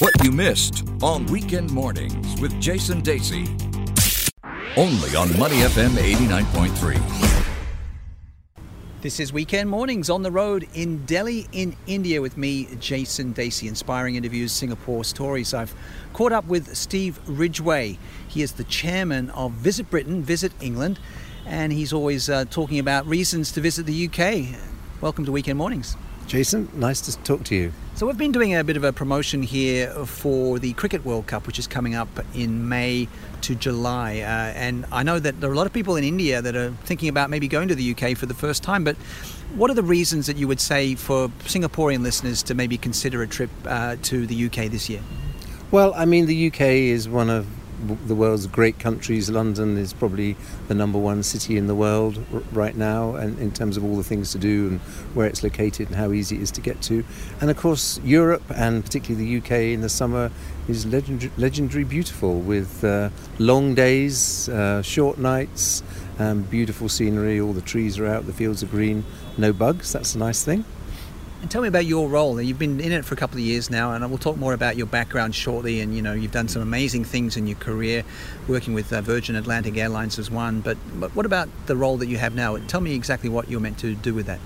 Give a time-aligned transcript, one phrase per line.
[0.00, 3.46] What you missed on Weekend Mornings with Jason Dasey.
[4.74, 7.44] Only on Money FM 89.3.
[9.02, 13.68] This is Weekend Mornings on the road in Delhi, in India, with me, Jason Dasey.
[13.68, 15.52] Inspiring interviews, Singapore stories.
[15.52, 15.74] I've
[16.14, 17.98] caught up with Steve Ridgway.
[18.26, 20.98] He is the chairman of Visit Britain, Visit England,
[21.44, 24.58] and he's always uh, talking about reasons to visit the UK.
[25.02, 25.94] Welcome to Weekend Mornings.
[26.26, 27.74] Jason, nice to talk to you.
[28.00, 31.46] So, we've been doing a bit of a promotion here for the Cricket World Cup,
[31.46, 33.08] which is coming up in May
[33.42, 34.20] to July.
[34.20, 36.70] Uh, and I know that there are a lot of people in India that are
[36.84, 38.84] thinking about maybe going to the UK for the first time.
[38.84, 38.96] But
[39.54, 43.26] what are the reasons that you would say for Singaporean listeners to maybe consider a
[43.26, 45.02] trip uh, to the UK this year?
[45.70, 47.46] Well, I mean, the UK is one of
[48.06, 49.30] the world's great countries.
[49.30, 50.36] London is probably
[50.68, 54.04] the number one city in the world right now, and in terms of all the
[54.04, 54.80] things to do and
[55.14, 57.04] where it's located and how easy it is to get to.
[57.40, 60.30] And of course, Europe and particularly the UK in the summer
[60.68, 65.82] is legendary, legendary beautiful with uh, long days, uh, short nights,
[66.18, 67.40] um, beautiful scenery.
[67.40, 69.04] All the trees are out, the fields are green,
[69.36, 69.92] no bugs.
[69.92, 70.64] That's a nice thing.
[71.40, 72.38] And tell me about your role.
[72.38, 74.76] You've been in it for a couple of years now, and we'll talk more about
[74.76, 75.80] your background shortly.
[75.80, 78.04] And you know, you've done some amazing things in your career,
[78.46, 80.60] working with uh, Virgin Atlantic Airlines as one.
[80.60, 82.58] But, but what about the role that you have now?
[82.58, 84.40] Tell me exactly what you're meant to do with that.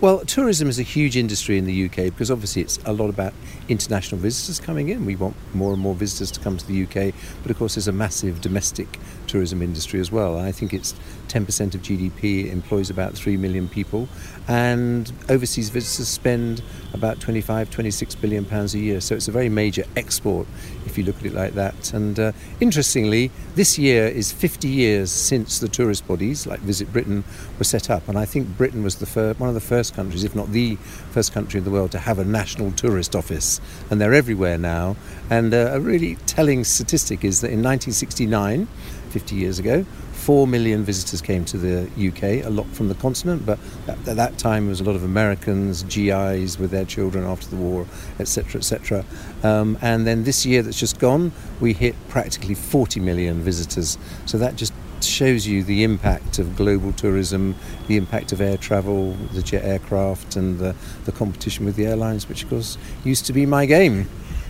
[0.00, 3.34] Well, tourism is a huge industry in the UK because obviously it's a lot about
[3.68, 5.04] international visitors coming in.
[5.04, 7.88] We want more and more visitors to come to the UK, but of course there's
[7.88, 10.38] a massive domestic tourism industry as well.
[10.38, 10.94] I think it's
[11.28, 14.08] 10% of GDP, employs about 3 million people,
[14.48, 16.62] and overseas visitors spend
[16.94, 19.00] about 25, 26 billion pounds a year.
[19.00, 20.46] So it's a very major export
[20.86, 21.92] if you look at it like that.
[21.92, 27.24] And uh, interestingly, this year is 50 years since the tourist bodies like Visit Britain
[27.58, 30.24] were set up, and I think Britain was the fir- one of the first countries,
[30.24, 30.76] if not the
[31.10, 34.96] first country in the world, to have a national tourist office, and they're everywhere now.
[35.30, 38.66] And uh, a really telling statistic is that in 1969,
[39.10, 43.46] 50 years ago, 4 million visitors came to the UK, a lot from the continent,
[43.46, 47.48] but at, that time there was a lot of Americans, GIs with their children after
[47.48, 47.86] the war,
[48.18, 49.04] etc., etc.
[49.42, 53.96] Um, and then this year that's just gone, we hit practically 40 million visitors.
[54.26, 54.74] So that just
[55.04, 57.54] shows you the impact of global tourism,
[57.86, 62.28] the impact of air travel, the jet aircraft, and the, the competition with the airlines,
[62.28, 64.08] which of course used to be my game.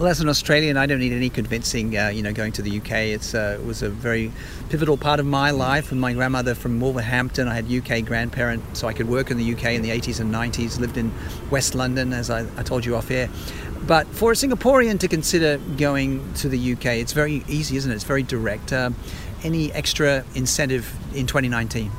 [0.00, 1.94] Well, as an Australian, I don't need any convincing.
[1.94, 4.32] Uh, you know, going to the UK, it's uh, it was a very
[4.70, 5.92] pivotal part of my life.
[5.92, 9.52] And my grandmother from Wolverhampton, I had UK grandparent, so I could work in the
[9.52, 10.80] UK in the 80s and 90s.
[10.80, 11.12] Lived in
[11.50, 13.28] West London, as I, I told you off air.
[13.86, 17.94] But for a Singaporean to consider going to the UK, it's very easy, isn't it?
[17.94, 18.72] It's very direct.
[18.72, 18.92] Uh,
[19.44, 21.90] any extra incentive in 2019?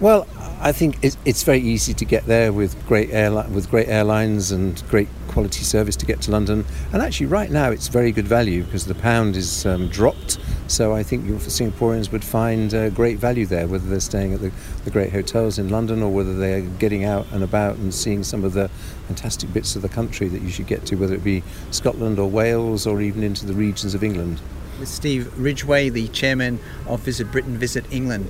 [0.00, 0.26] Well,
[0.60, 3.10] I think it's very easy to get there with great
[3.50, 6.64] with great airlines and great quality service to get to London.
[6.92, 10.38] And actually, right now, it's very good value because the pound is um, dropped.
[10.66, 14.50] So I think Singaporeans would find uh, great value there, whether they're staying at the,
[14.84, 18.44] the great hotels in London or whether they're getting out and about and seeing some
[18.44, 18.68] of the
[19.06, 22.30] fantastic bits of the country that you should get to, whether it be Scotland or
[22.30, 24.40] Wales or even into the regions of England.
[24.78, 28.28] With Steve Ridgway, the chairman of Visit Britain, Visit England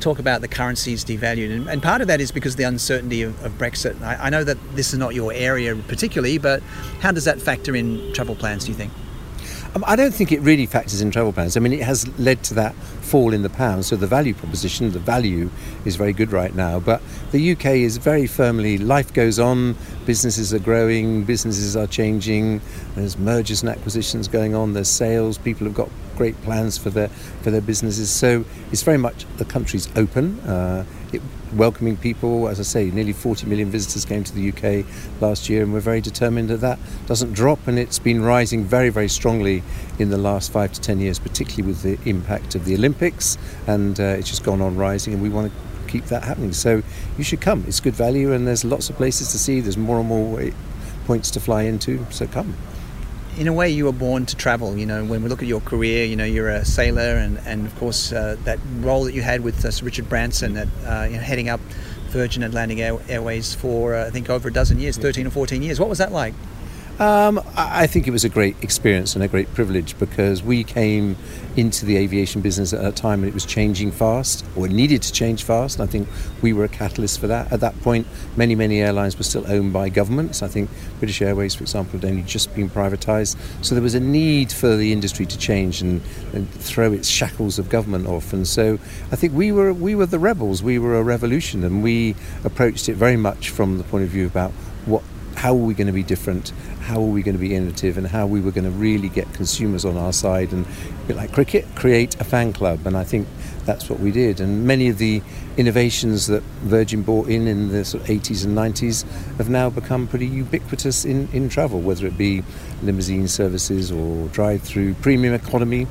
[0.00, 3.22] talk about the currencies devalued, and, and part of that is because of the uncertainty
[3.22, 4.00] of, of Brexit.
[4.02, 6.62] I, I, know that this is not your area particularly, but
[7.00, 8.64] how does that factor in travel plans?
[8.64, 8.92] Do you think?
[9.74, 11.56] Um, I don't think it really factors in travel plans.
[11.56, 14.92] I mean, it has led to that fall in the pound, so the value proposition,
[14.92, 15.50] the value
[15.84, 16.78] is very good right now.
[16.78, 17.02] But
[17.32, 19.74] the UK is very firmly life goes on,
[20.06, 22.60] businesses are growing, businesses are changing,
[22.94, 27.08] there's mergers and acquisitions going on, there's sales, people have got great plans for their
[27.42, 28.10] for their businesses.
[28.10, 30.38] So it's very much the country's open.
[30.40, 31.20] Uh, it,
[31.54, 32.48] welcoming people.
[32.48, 34.86] As I say, nearly 40 million visitors came to the UK
[35.20, 37.66] last year, and we're very determined that that doesn't drop.
[37.66, 39.62] And it's been rising very, very strongly
[39.98, 43.38] in the last five to 10 years, particularly with the impact of the Olympics.
[43.66, 46.52] And uh, it's just gone on rising, and we want to keep that happening.
[46.52, 46.82] So
[47.16, 47.64] you should come.
[47.66, 49.60] It's good value, and there's lots of places to see.
[49.60, 50.50] There's more and more
[51.06, 52.04] points to fly into.
[52.10, 52.54] So come
[53.36, 54.76] in a way, you were born to travel.
[54.76, 57.66] You know, when we look at your career, you know, you're a sailor, and, and
[57.66, 61.04] of course, uh, that role that you had with uh, Sir Richard Branson, at, uh,
[61.04, 61.60] you know, heading up
[62.08, 65.62] Virgin Atlantic Air- Airways for uh, I think over a dozen years, 13 or 14
[65.62, 65.80] years.
[65.80, 66.34] What was that like?
[67.00, 71.16] Um, I think it was a great experience and a great privilege because we came
[71.56, 75.12] into the aviation business at a time when it was changing fast or needed to
[75.12, 75.80] change fast.
[75.80, 76.08] And I think
[76.40, 77.50] we were a catalyst for that.
[77.52, 78.06] At that point,
[78.36, 80.40] many, many airlines were still owned by governments.
[80.40, 80.70] I think
[81.00, 83.36] British Airways, for example, had only just been privatised.
[83.64, 86.00] So there was a need for the industry to change and,
[86.32, 88.32] and, throw its shackles of government off.
[88.32, 88.74] And so
[89.10, 90.62] I think we were, we were the rebels.
[90.62, 92.14] We were a revolution and we
[92.44, 94.52] approached it very much from the point of view about
[94.86, 95.02] what
[95.36, 96.50] how are we going to be different?
[96.80, 97.98] How are we going to be innovative?
[97.98, 100.66] And how we were going to really get consumers on our side and
[101.08, 102.86] like cricket, create a fan club.
[102.86, 103.26] And I think
[103.64, 104.40] that's what we did.
[104.40, 105.22] And many of the
[105.56, 109.04] innovations that Virgin brought in in the sort of 80s and 90s
[109.36, 112.42] have now become pretty ubiquitous in, in travel, whether it be
[112.82, 115.86] limousine services or drive-through premium economy,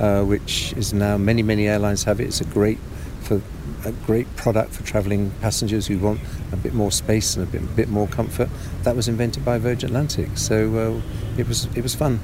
[0.00, 2.24] uh, which is now many many airlines have it.
[2.28, 2.78] It's a great
[3.28, 3.42] for
[3.84, 6.18] a great product for travelling passengers who want
[6.52, 8.48] a bit more space and a bit, bit more comfort.
[8.82, 11.02] That was invented by Virgin Atlantic, so
[11.36, 12.20] uh, it was it was fun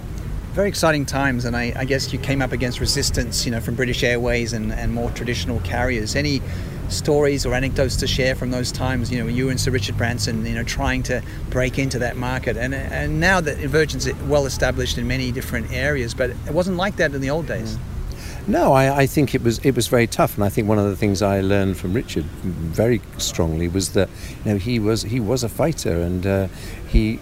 [0.55, 3.75] very exciting times, and I, I, guess you came up against resistance, you know, from
[3.75, 6.15] British Airways and, and more traditional carriers.
[6.15, 6.41] Any
[6.89, 9.11] stories or anecdotes to share from those times?
[9.11, 12.57] You know, you and Sir Richard Branson, you know, trying to break into that market,
[12.57, 16.97] and and now that Virgin's well established in many different areas, but it wasn't like
[16.97, 17.77] that in the old days.
[18.47, 20.85] No, I, I, think it was it was very tough, and I think one of
[20.85, 24.11] the things I learned from Richard very strongly was that
[24.45, 26.49] you know he was he was a fighter, and uh,
[26.89, 27.21] he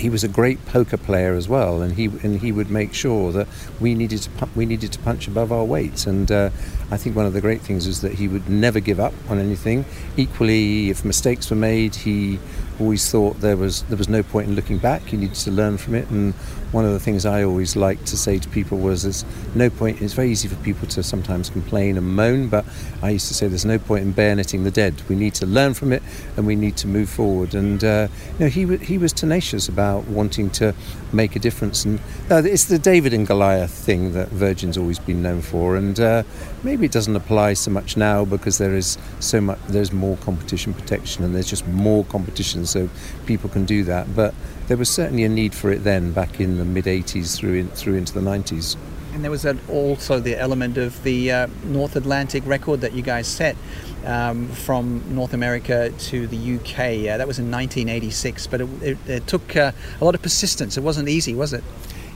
[0.00, 3.32] he was a great poker player as well, and he and he would make sure
[3.32, 3.48] that
[3.80, 6.06] we needed to we needed to punch above our weights.
[6.06, 6.50] And uh,
[6.90, 9.38] I think one of the great things is that he would never give up on
[9.38, 9.84] anything.
[10.16, 12.38] Equally, if mistakes were made, he
[12.80, 15.12] always thought there was there was no point in looking back.
[15.12, 16.08] You needed to learn from it.
[16.10, 16.34] And
[16.72, 19.24] one of the things I always liked to say to people was, "There's
[19.54, 22.64] no point." It's very easy for people to sometimes complain and moan, but
[23.02, 24.94] I used to say, "There's no point in bayoneting the dead.
[25.08, 26.02] We need to learn from it,
[26.36, 30.06] and we need to move forward." And uh, you know, he he was tenacious about
[30.08, 30.74] wanting to
[31.12, 31.84] make a difference.
[31.84, 31.98] And
[32.30, 35.76] uh, it's the David and Goliath thing that Virgin's always been known for.
[35.76, 36.22] And uh,
[36.62, 39.58] maybe it doesn't apply so much now because there is so much.
[39.68, 42.88] There's more competition protection, and there's just more competition so
[43.26, 44.14] people can do that.
[44.14, 44.34] But
[44.68, 47.68] there was certainly a need for it then, back in the mid 80s through in,
[47.68, 48.76] through into the 90s.
[49.12, 53.26] And there was also the element of the uh, North Atlantic record that you guys
[53.26, 53.56] set
[54.04, 57.12] um, from North America to the UK.
[57.12, 60.76] Uh, that was in 1986, but it, it, it took uh, a lot of persistence.
[60.76, 61.64] It wasn't easy, was it?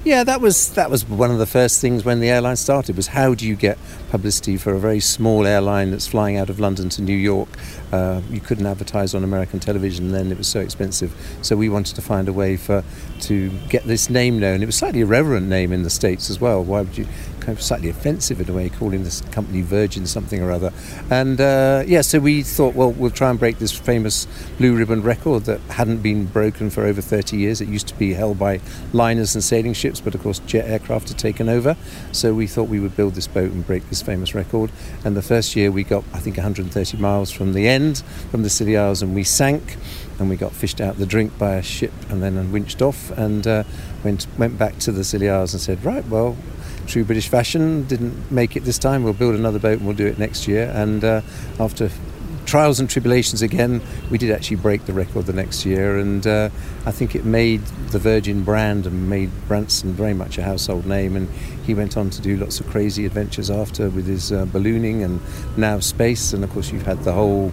[0.05, 3.07] Yeah, that was that was one of the first things when the airline started was
[3.07, 3.79] how do you get
[4.11, 7.49] publicity for a very small airline that's flying out of London to New York?
[7.91, 11.15] Uh, you couldn't advertise on American television then; it was so expensive.
[11.41, 12.85] So we wanted to find a way for
[13.23, 14.63] to get this name known.
[14.63, 16.63] It was slightly irreverent name in the states as well.
[16.63, 17.07] Why would you
[17.45, 20.73] kind of slightly offensive in a way, calling this company Virgin something or other.
[21.11, 24.27] And uh, yeah, so we thought, well, we'll try and break this famous
[24.57, 27.61] blue ribbon record that hadn't been broken for over 30 years.
[27.61, 28.61] It used to be held by
[28.93, 31.77] liners and sailing ships, but of course, jet aircraft had taken over.
[32.13, 34.73] So we thought we would build this boat and break this famous record.
[35.05, 38.51] And the first year we got, I think, 130 miles from the end, from the
[38.51, 39.77] Scilly Isles, and we sank
[40.19, 43.47] and we got fished out the drink by a ship and then winched off and
[43.47, 43.65] uh,
[44.05, 46.37] went went back to the Isles and said, right, well,
[46.87, 47.85] true British fashion.
[47.85, 49.03] Didn't make it this time.
[49.05, 50.71] We'll build another boat and we'll do it next year.
[50.75, 51.23] And uh,
[51.59, 51.91] after
[52.47, 53.81] trials and tribulations again,
[54.11, 55.99] we did actually break the record the next year.
[55.99, 56.51] And uh,
[56.87, 61.17] I think it made the Virgin brand and made Branson very much a household name.
[61.17, 61.29] And
[61.67, 65.21] he went on to do lots of crazy adventures after with his uh, ballooning and
[65.57, 66.33] now space.
[66.33, 67.53] And of course, you've had the whole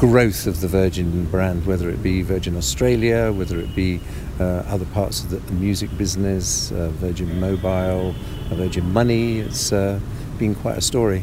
[0.00, 4.00] growth of the Virgin brand, whether it be Virgin Australia, whether it be
[4.40, 8.14] uh, other parts of the music business, uh, Virgin Mobile,
[8.50, 9.40] uh, Virgin Money.
[9.40, 10.00] It's uh,
[10.38, 11.22] been quite a story.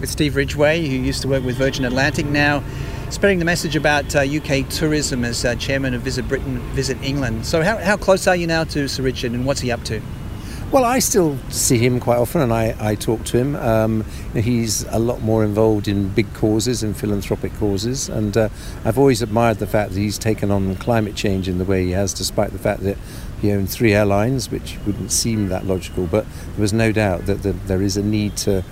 [0.00, 2.64] With Steve Ridgway, who used to work with Virgin Atlantic, now
[3.10, 7.44] spreading the message about UK uh, tourism as chairman of Visit Britain, Visit England.
[7.44, 10.00] So, how, how close are you now to Sir Richard, and what's he up to?
[10.72, 13.54] Well, I still see him quite often, and I, I talk to him.
[13.54, 14.04] Um,
[14.34, 18.48] he's a lot more involved in big causes and philanthropic causes, and uh,
[18.84, 21.92] I've always admired the fact that he's taken on climate change in the way he
[21.92, 22.98] has, despite the fact that
[23.40, 26.08] he owned three airlines, which wouldn't seem that logical.
[26.08, 28.64] But there was no doubt that the, there is a need to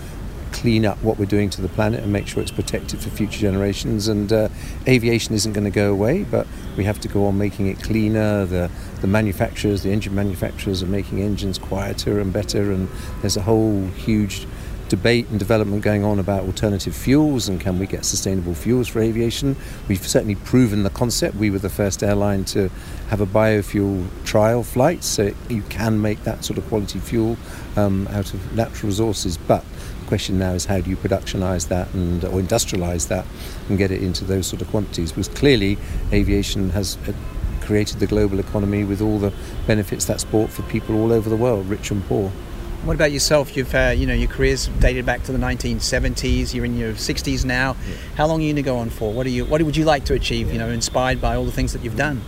[0.50, 3.38] clean up what we're doing to the planet and make sure it's protected for future
[3.38, 4.08] generations.
[4.08, 4.48] And uh,
[4.88, 8.46] aviation isn't going to go away, but we have to go on making it cleaner.
[8.46, 12.72] The, the manufacturers, the engine manufacturers, are making engines quieter and better.
[12.72, 12.88] And
[13.20, 14.46] there's a whole huge
[14.88, 19.00] debate and development going on about alternative fuels and can we get sustainable fuels for
[19.00, 19.56] aviation.
[19.88, 21.36] We've certainly proven the concept.
[21.36, 22.68] We were the first airline to
[23.08, 27.36] have a biofuel trial flight, so you can make that sort of quality fuel
[27.76, 29.36] um, out of natural resources.
[29.36, 29.64] But
[30.04, 33.26] question now is how do you productionize that and or industrialize that
[33.68, 35.10] and get it into those sort of quantities?
[35.12, 35.78] Because clearly,
[36.12, 37.12] aviation has uh,
[37.60, 39.32] created the global economy with all the
[39.66, 42.30] benefits that's brought for people all over the world, rich and poor.
[42.84, 43.56] What about yourself?
[43.56, 46.52] You've uh, you know your career's dated back to the 1970s.
[46.52, 47.76] You're in your 60s now.
[47.88, 47.96] Yeah.
[48.16, 49.12] How long are you going to go on for?
[49.12, 50.52] What are you What would you like to achieve?
[50.52, 52.20] You know, inspired by all the things that you've done.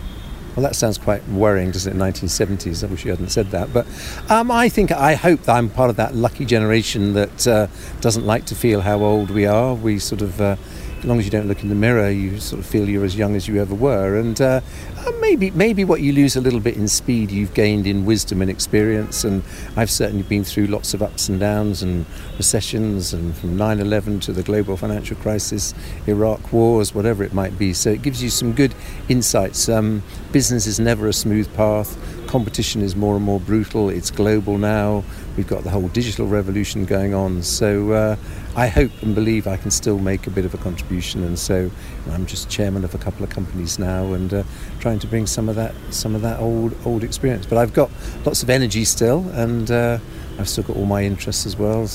[0.57, 1.99] Well, that sounds quite worrying, doesn't it?
[1.99, 2.83] 1970s.
[2.83, 3.71] I wish you hadn't said that.
[3.71, 3.85] But
[4.27, 7.67] um, I think, I hope that I'm part of that lucky generation that uh,
[8.01, 9.75] doesn't like to feel how old we are.
[9.75, 10.55] We sort of, uh,
[10.99, 13.15] as long as you don't look in the mirror, you sort of feel you're as
[13.15, 14.17] young as you ever were.
[14.17, 14.61] And uh,
[14.97, 18.41] uh, maybe maybe what you lose a little bit in speed, you've gained in wisdom
[18.41, 19.23] and experience.
[19.23, 19.43] And
[19.75, 22.05] I've certainly been through lots of ups and downs and
[22.37, 25.73] recessions, and from 9/11 to the global financial crisis,
[26.07, 27.73] Iraq wars, whatever it might be.
[27.73, 28.73] So it gives you some good
[29.07, 29.69] insights.
[29.69, 30.01] Um,
[30.31, 31.97] business is never a smooth path.
[32.27, 33.89] Competition is more and more brutal.
[33.89, 35.03] It's global now.
[35.37, 37.43] We've got the whole digital revolution going on.
[37.43, 38.15] So uh,
[38.55, 41.23] I hope and believe I can still make a bit of a contribution.
[41.23, 41.69] And so
[42.09, 44.43] I'm just chairman of a couple of companies now, and uh,
[44.79, 47.45] trying to bring some of that some of that old old experience.
[47.45, 47.91] But I've got
[48.25, 49.99] lots of energy still, and uh,
[50.39, 51.87] I've still got all my interests as well,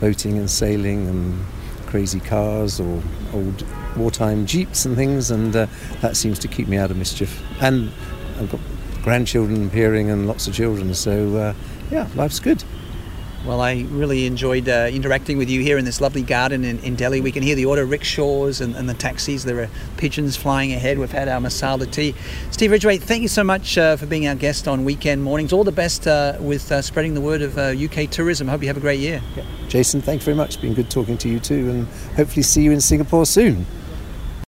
[0.00, 1.38] boating and sailing and
[1.86, 3.02] crazy cars or
[3.34, 3.64] old
[3.96, 5.66] wartime jeeps and things, and uh,
[6.00, 7.42] that seems to keep me out of mischief.
[7.60, 7.92] And
[8.38, 8.60] I've got
[9.02, 11.54] grandchildren appearing and lots of children, so uh,
[11.90, 12.64] yeah, life's good.
[13.46, 16.94] Well, I really enjoyed uh, interacting with you here in this lovely garden in, in
[16.94, 17.22] Delhi.
[17.22, 19.44] We can hear the auto rickshaws and, and, the taxis.
[19.44, 20.98] There are pigeons flying ahead.
[20.98, 22.14] We've had our masala tea.
[22.50, 25.54] Steve Ridgway, thank you so much uh, for being our guest on Weekend Mornings.
[25.54, 28.46] All the best uh, with uh, spreading the word of UK uh, tourism.
[28.46, 29.22] Hope you have a great year.
[29.34, 29.44] Yeah.
[29.68, 30.48] Jason, thanks very much.
[30.48, 33.64] It's been good talking to you too, and hopefully see you in Singapore soon.